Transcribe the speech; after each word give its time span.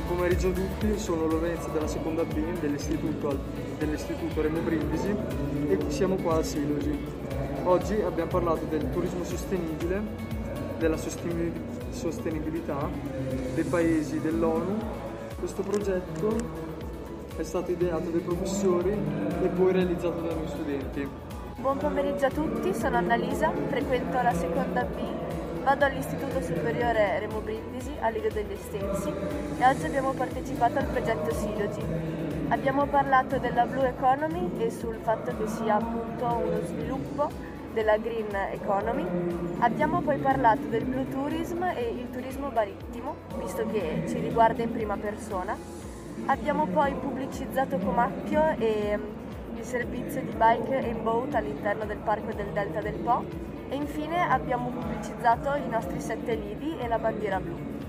pomeriggio 0.00 0.48
a 0.48 0.52
tutti, 0.52 0.98
sono 0.98 1.26
Lorenzo 1.26 1.68
della 1.68 1.86
seconda 1.86 2.24
B 2.24 2.34
dell'istituto, 2.60 3.38
dell'istituto 3.78 4.42
Remo 4.42 4.60
Brindisi 4.60 5.14
e 5.68 5.78
siamo 5.88 6.16
qua 6.16 6.36
al 6.36 6.44
Silogi. 6.44 6.98
Oggi 7.64 8.00
abbiamo 8.00 8.30
parlato 8.30 8.64
del 8.68 8.90
turismo 8.90 9.24
sostenibile, 9.24 10.02
della 10.78 10.96
sostenibilità 10.96 12.88
dei 13.54 13.64
paesi 13.64 14.20
dell'ONU. 14.20 14.76
Questo 15.38 15.62
progetto 15.62 16.36
è 17.36 17.42
stato 17.42 17.70
ideato 17.70 18.10
dai 18.10 18.20
professori 18.20 18.90
e 18.90 19.48
poi 19.48 19.72
realizzato 19.72 20.20
dai 20.20 20.34
noi 20.34 20.48
studenti. 20.48 21.08
Buon 21.58 21.78
pomeriggio 21.78 22.26
a 22.26 22.30
tutti, 22.30 22.74
sono 22.74 22.96
Annalisa, 22.96 23.52
frequento 23.68 24.20
la 24.22 24.34
seconda 24.34 24.84
B 24.84 25.25
Vado 25.66 25.84
all'Istituto 25.84 26.40
Superiore 26.42 27.18
Remo 27.18 27.40
Brindisi 27.40 27.92
a 27.98 28.08
Lido 28.10 28.28
degli 28.28 28.52
Estensi 28.52 29.08
e 29.08 29.66
oggi 29.66 29.84
abbiamo 29.84 30.12
partecipato 30.12 30.78
al 30.78 30.84
progetto 30.84 31.34
Silogi. 31.34 31.82
Abbiamo 32.50 32.86
parlato 32.86 33.38
della 33.38 33.66
Blue 33.66 33.88
Economy 33.88 34.48
e 34.58 34.70
sul 34.70 34.96
fatto 35.02 35.36
che 35.36 35.48
sia 35.48 35.74
appunto 35.74 36.24
uno 36.24 36.60
sviluppo 36.66 37.28
della 37.72 37.96
Green 37.96 38.32
Economy. 38.52 39.56
Abbiamo 39.58 40.02
poi 40.02 40.18
parlato 40.18 40.68
del 40.68 40.84
Blue 40.84 41.08
Tourism 41.08 41.64
e 41.64 41.96
il 41.98 42.10
turismo 42.12 42.48
marittimo, 42.54 43.16
visto 43.36 43.66
che 43.66 44.04
ci 44.06 44.20
riguarda 44.20 44.62
in 44.62 44.70
prima 44.70 44.96
persona. 44.96 45.56
Abbiamo 46.26 46.66
poi 46.66 46.94
pubblicizzato 46.94 47.78
Comacchio 47.78 48.54
e 48.56 48.96
il 49.56 49.64
servizio 49.64 50.20
di 50.20 50.30
bike 50.30 50.88
e 50.88 50.92
boat 50.92 51.34
all'interno 51.34 51.84
del 51.86 51.98
parco 51.98 52.32
del 52.32 52.52
Delta 52.52 52.80
del 52.80 52.94
Po 52.94 53.55
e 53.68 53.76
infine 53.76 54.28
abbiamo 54.28 54.70
pubblicizzato 54.70 55.54
i 55.54 55.68
nostri 55.68 56.00
sette 56.00 56.34
lidi 56.34 56.78
e 56.78 56.88
la 56.88 56.98
bandiera 56.98 57.40
blu. 57.40 57.85